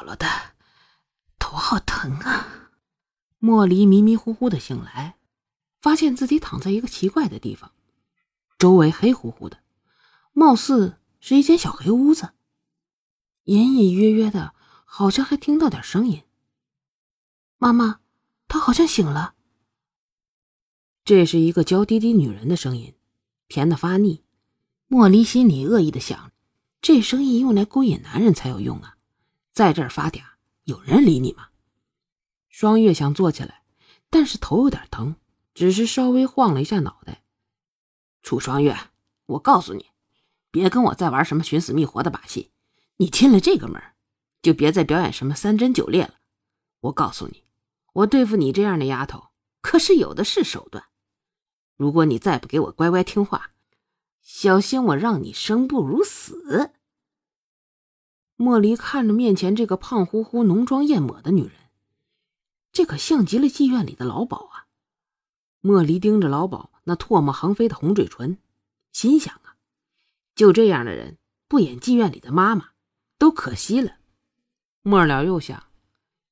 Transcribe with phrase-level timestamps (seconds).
[0.00, 0.26] 着了的，
[1.38, 2.70] 头好疼啊！
[3.38, 5.16] 莫离迷迷糊糊的醒来，
[5.80, 7.72] 发现自己躺在一个奇怪的地方，
[8.58, 9.58] 周围黑乎乎的，
[10.32, 12.30] 貌似是一间小黑屋子。
[13.44, 14.54] 隐隐约约的，
[14.86, 16.22] 好像还听到点声音。
[17.58, 18.00] 妈妈，
[18.48, 19.34] 她好像醒了。
[21.04, 22.94] 这是一个娇滴滴女人的声音，
[23.48, 24.24] 甜的发腻。
[24.86, 26.32] 莫离心里恶意的想：
[26.80, 28.96] 这声音用来勾引男人才有用啊，
[29.60, 30.22] 在这儿发嗲，
[30.64, 31.48] 有人理你吗？
[32.48, 33.62] 双月想坐起来，
[34.08, 35.16] 但是头有点疼，
[35.52, 37.24] 只是稍微晃了一下脑袋。
[38.22, 38.74] 楚双月，
[39.26, 39.90] 我告诉你，
[40.50, 42.52] 别跟我再玩什么寻死觅活的把戏。
[42.96, 43.78] 你进了这个门，
[44.40, 46.14] 就别再表演什么三针九裂了。
[46.80, 47.44] 我告诉你，
[47.92, 49.28] 我对付你这样的丫头，
[49.60, 50.86] 可是有的是手段。
[51.76, 53.50] 如果你再不给我乖乖听话，
[54.22, 56.72] 小心我让你生不如死。
[58.42, 61.52] 莫离看着面前这个胖乎乎、浓妆艳抹的女人，
[62.72, 64.64] 这可像极了妓院里的老鸨啊！
[65.60, 68.38] 莫离盯着老鸨那唾沫横飞的红嘴唇，
[68.92, 69.56] 心想啊，
[70.34, 72.70] 就这样的人不演妓院里的妈妈。
[73.18, 73.98] 都可惜了。
[74.80, 75.64] 末了又想，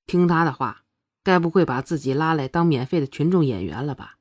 [0.06, 0.84] 听他的话，
[1.22, 4.16] 该不会把自己拉来当免费的群众演员了吧？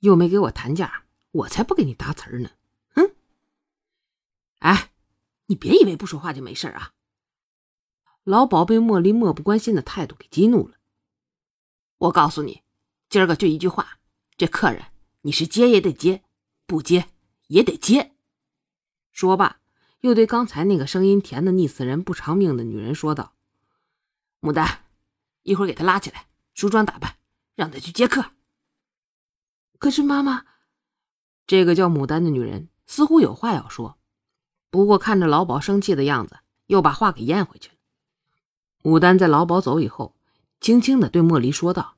[0.00, 2.50] 又没给我谈价，我才不给你搭词儿呢！
[2.96, 3.14] 哼！
[4.58, 4.90] 哎，
[5.46, 6.94] 你别以为不说话就没事啊！
[8.26, 10.74] 老鸨被莫离漠不关心的态度给激怒了。
[11.98, 12.62] 我告诉你，
[13.08, 14.00] 今儿个就一句话：
[14.36, 14.86] 这客人
[15.20, 16.24] 你是接也得接，
[16.66, 17.06] 不接
[17.46, 18.16] 也得接。
[19.12, 19.60] 说罢。
[20.00, 23.34] 又对刚才那个声音甜的腻死人、不偿命的女人说道
[24.40, 24.84] ：“牡丹，
[25.42, 27.16] 一会儿给她拉起来，梳妆打扮，
[27.56, 28.32] 让她去接客。”
[29.80, 30.44] 可是妈妈，
[31.44, 33.98] 这个叫牡丹的女人似乎有话要说，
[34.70, 37.75] 不过看着老鸨生气的样子，又把话给咽回去了。
[38.86, 40.14] 牡丹在老鸨走以后，
[40.60, 41.96] 轻轻的对莫离说道：“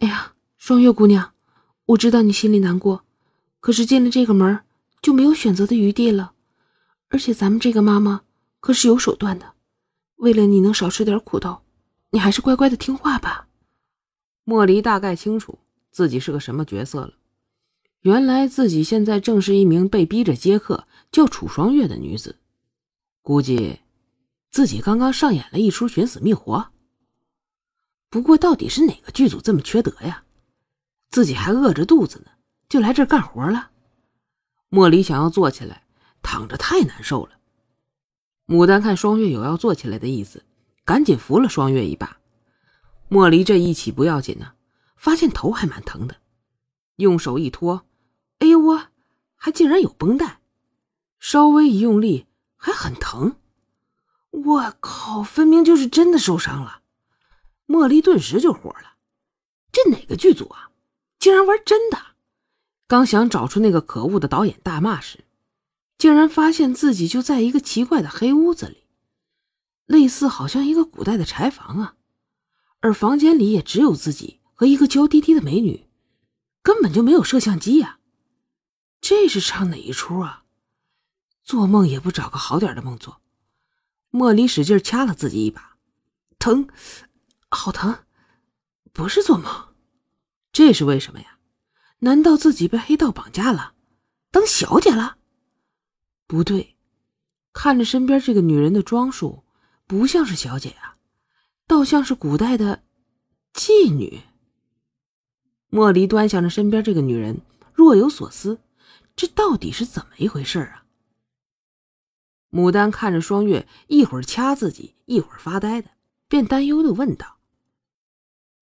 [0.00, 1.32] 哎呀，双月姑娘，
[1.86, 3.04] 我知道你心里难过，
[3.60, 4.60] 可是进了这个门
[5.00, 6.34] 就没有选择的余地了。”
[7.08, 8.20] 而且咱们这个妈妈
[8.60, 9.54] 可是有手段的，
[10.16, 11.62] 为了你能少吃点苦头，
[12.10, 13.48] 你还是乖乖的听话吧。
[14.44, 15.58] 莫离大概清楚
[15.90, 17.14] 自己是个什么角色了，
[18.00, 22.36] 原来自己现在正是一名被逼着接客叫楚双月的女子，
[23.22, 23.78] 估计
[24.50, 26.72] 自己刚刚上演了一出寻死觅活。
[28.08, 30.24] 不过到底是哪个剧组这么缺德呀？
[31.10, 32.30] 自己还饿着肚子呢，
[32.68, 33.70] 就来这儿干活了。
[34.68, 35.82] 莫离想要坐起来。
[36.22, 37.38] 躺着太难受了。
[38.48, 40.44] 牡丹看双月有要坐起来的意思，
[40.84, 42.18] 赶紧扶了双月一把。
[43.06, 44.54] 莫离这一起不要紧呢，
[44.96, 46.16] 发现头还蛮疼的，
[46.96, 47.86] 用手一托，
[48.40, 48.88] 哎呦我，
[49.36, 50.40] 还竟然有绷带，
[51.20, 53.36] 稍微一用力还很疼。
[54.44, 56.82] 我靠，分明就是真的受伤了。
[57.64, 58.96] 莫莉顿时就火了，
[59.72, 60.70] 这哪个剧组啊，
[61.18, 61.98] 竟然玩真的？
[62.86, 65.24] 刚想找出那个可恶的导演大骂时。
[65.98, 68.84] 竟然发现自己就在一个奇怪的黑屋子里，
[69.86, 71.96] 类似好像一个古代的柴房啊，
[72.80, 75.88] 而房间里也只有自己和一个娇滴滴的美女，
[76.62, 77.98] 根本就没有摄像机呀！
[79.00, 80.44] 这是唱哪一出啊？
[81.42, 83.22] 做梦也不找个好点的梦做。
[84.16, 85.76] 莫离使劲掐了自己一把，
[86.38, 86.66] 疼，
[87.50, 87.98] 好疼，
[88.90, 89.74] 不是做梦，
[90.50, 91.36] 这是为什么呀？
[91.98, 93.74] 难道自己被黑道绑架了，
[94.30, 95.18] 当小姐了？
[96.26, 96.78] 不对，
[97.52, 99.44] 看着身边这个女人的装束，
[99.86, 100.96] 不像是小姐啊，
[101.66, 102.84] 倒像是古代的
[103.52, 104.22] 妓女。
[105.68, 107.42] 莫离端详着身边这个女人，
[107.74, 108.62] 若有所思，
[109.14, 110.85] 这到底是怎么一回事啊？
[112.50, 115.90] 牡丹看着双月，一会儿掐自己，一会儿发呆的，
[116.28, 117.38] 便担忧的问道：“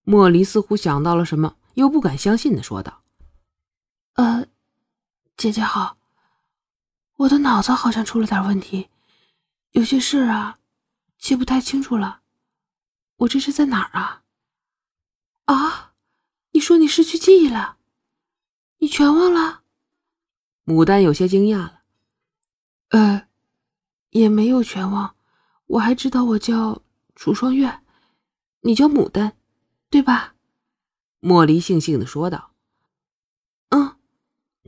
[0.03, 3.03] 莫离似乎想到了什么，又不敢相信的说道。
[4.13, 4.47] 呃，
[5.35, 5.97] 姐姐好，
[7.17, 8.89] 我的脑子好像出了点问题，
[9.71, 10.59] 有些事啊，
[11.17, 12.21] 记不太清楚了。
[13.17, 14.23] 我这是在哪儿啊？
[15.45, 15.93] 啊，
[16.51, 17.77] 你说你失去记忆了？
[18.77, 19.63] 你全忘了？
[20.65, 21.81] 牡丹有些惊讶了。
[22.89, 23.27] 呃，
[24.09, 25.15] 也没有全忘，
[25.67, 26.81] 我还知道我叫
[27.15, 27.81] 楚双月，
[28.61, 29.33] 你叫牡丹，
[29.89, 30.35] 对吧？
[31.19, 32.51] 莫离悻悻的说道。
[33.69, 33.95] 嗯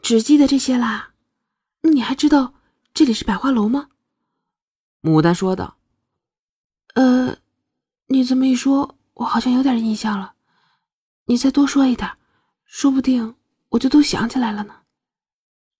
[0.02, 1.14] 只记得这些啦？
[1.82, 2.54] 你还知道
[2.94, 3.90] 这里是百花楼吗？
[5.02, 5.78] 牡丹说道。
[6.94, 7.38] 呃，
[8.08, 10.34] 你这么一说，我好像有点印象了。
[11.26, 12.10] 你再多说一点，
[12.66, 13.36] 说不定
[13.70, 14.82] 我就都想起来了呢。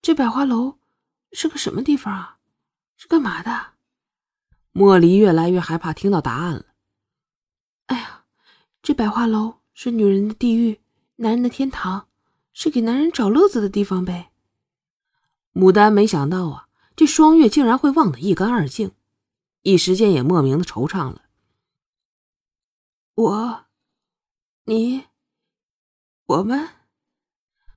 [0.08, 0.78] 这百花楼
[1.32, 2.38] 是个什么地方啊？
[2.96, 3.74] 是干嘛的？
[4.72, 6.64] 莫离越来越害怕听到答案了。
[7.88, 8.24] 哎呀，
[8.80, 10.80] 这百花楼是女人的地狱，
[11.16, 12.08] 男人的天堂，
[12.54, 14.32] 是给男人找乐子的地方呗。
[15.52, 18.92] 牡丹没想到啊，这双月竟然会忘得一干二净，
[19.60, 21.24] 一时间也莫名的惆怅了。
[23.14, 23.66] 我，
[24.64, 25.04] 你，
[26.24, 26.66] 我们，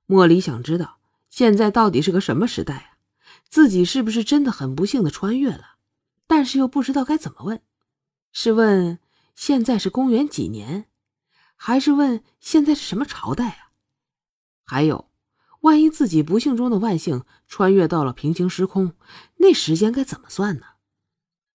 [0.06, 0.96] 莫离想知道
[1.32, 2.88] 现在到底是个什么时代啊？
[3.48, 5.76] 自己是不是真的很不幸的穿越了？
[6.26, 7.62] 但是又不知道该怎么问，
[8.32, 8.98] 是问
[9.34, 10.88] 现在是公元几年，
[11.56, 13.72] 还是问现在是什么朝代啊？
[14.66, 15.08] 还有。
[15.62, 18.94] 万一自己不幸中的万幸穿越到了平行时空，
[19.36, 20.66] 那时间该怎么算呢？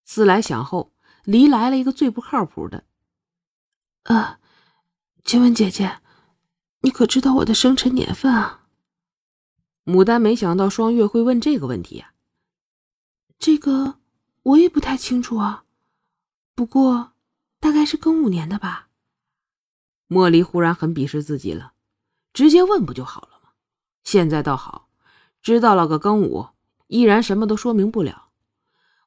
[0.06, 0.92] 思来想后，
[1.24, 2.86] 离来了一个最不靠谱的。
[4.04, 4.40] 呃，
[5.24, 6.00] 请问姐姐，
[6.80, 8.67] 你可知道我的生辰年份啊？
[9.88, 12.14] 牡丹没想到双月会问这个问题呀。
[13.40, 14.00] 这个
[14.44, 15.64] 我也不太清楚啊，
[16.54, 17.14] 不过
[17.62, 18.90] 大概是庚午年的吧。
[20.08, 21.72] 莫离忽然很鄙视自己了，
[22.34, 23.52] 直接问不就好了吗？
[24.04, 24.90] 现在倒好，
[25.42, 26.48] 知道了个庚午，
[26.88, 28.28] 依然什么都说明不了。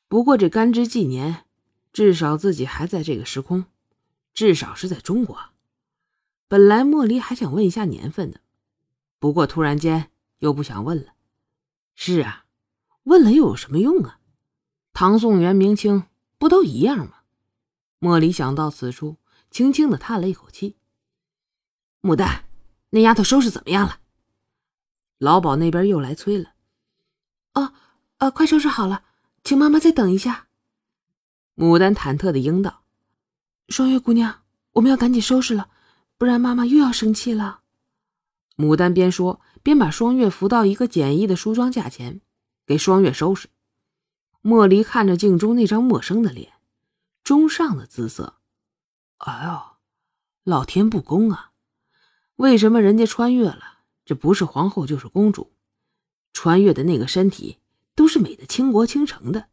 [0.08, 1.44] 不过这干支纪年，
[1.92, 3.66] 至少自己还在这个时空，
[4.32, 5.38] 至少是在中国。
[6.48, 8.40] 本来莫离还想问一下年份的，
[9.18, 10.10] 不过突然间
[10.40, 11.14] 又不想问了。
[11.94, 12.44] 是啊，
[13.04, 14.18] 问了又有什么用啊？
[14.92, 16.04] 唐宋元明清
[16.36, 17.22] 不都一样吗？
[17.98, 19.16] 莫离想到此处，
[19.50, 20.76] 轻轻的叹了一口气。
[22.02, 22.44] 牡丹，
[22.90, 24.00] 那丫头收拾怎么样了？
[25.18, 26.54] 老鸨那边又来催了，
[27.52, 27.74] 哦，
[28.16, 29.04] 呃，快收拾好了，
[29.44, 30.48] 请妈妈再等一下。
[31.56, 32.84] 牡丹忐忑的应道
[33.68, 35.68] ：“双月姑娘，我们要赶紧收拾了，
[36.16, 37.60] 不然妈妈又要生气了。”
[38.56, 42.20] 牡丹边说边把双月扶到一个简易的梳妆架前，
[42.66, 43.48] 给双月收拾。
[44.40, 46.52] 莫离看着镜中那张陌生的脸，
[47.22, 48.36] 中上的姿色，
[49.18, 49.60] 哎呦，
[50.44, 51.52] 老天不公啊！
[52.36, 53.80] 为什么人家穿越了？
[54.06, 55.52] 这不是皇后就是公主，
[56.32, 57.58] 穿越的那个身体
[57.94, 59.48] 都是美的倾国倾城的，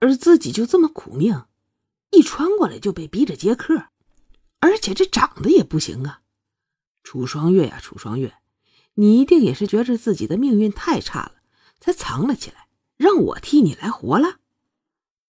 [0.00, 1.44] 而自己就这么苦命，
[2.10, 3.86] 一穿过来就被逼着接客，
[4.58, 6.22] 而且这长得也不行啊！
[7.04, 8.34] 楚双月呀，楚双月，
[9.00, 11.32] 你一定也是觉着自己的命运太差了，
[11.80, 14.38] 才藏了起来，让我替你来活了。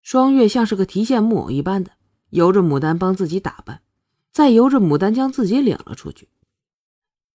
[0.03, 1.93] 双月像是个提线木偶一般的，
[2.31, 3.83] 由着牡丹帮自己打扮，
[4.31, 6.29] 再由着牡丹将自己领了出去。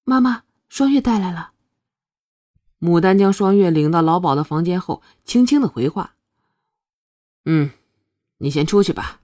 [0.03, 0.43] 妈妈。
[0.69, 1.53] 双月带来了。
[2.79, 6.15] 牡丹将双月领到老鸨的房间后，轻轻的回话
[7.45, 7.71] ：“嗯，
[8.37, 9.21] 你先出去吧。”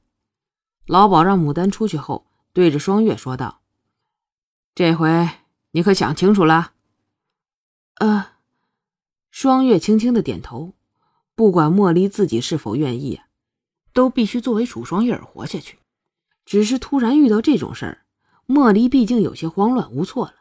[0.87, 3.61] 老鸨让牡丹出去后，对着双月说道
[4.73, 5.29] ：“这回
[5.69, 6.73] 你可想清楚了
[7.95, 8.31] ？”“呃。”
[9.31, 10.73] 双月轻轻的点头。
[11.35, 13.19] 不管莫离自己是否愿意，
[13.91, 15.79] 都必须作为楚双月而活下去。
[16.45, 18.05] 只是突然遇到这种事儿，
[18.45, 20.35] 莫离毕竟有些慌乱无措了。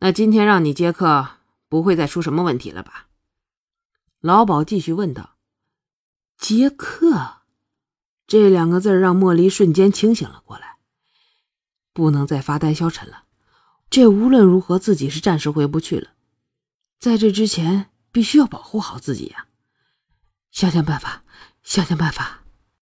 [0.00, 1.36] 那今天让你接客，
[1.68, 3.06] 不会再出什么问题了吧？
[4.18, 5.36] 老鸨继续问道。
[6.36, 7.42] 接客，
[8.26, 10.78] 这两个字让莫离瞬间清醒了过来。
[11.92, 13.22] 不能再发呆消沉了，
[13.90, 16.10] 这无论如何自己是暂时回不去了。
[16.98, 19.46] 在这之前，必须要保护好自己呀！
[20.50, 21.22] 想想办法，
[21.62, 22.42] 想想办法。